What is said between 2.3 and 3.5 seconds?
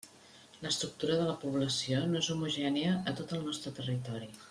homogènia a tot el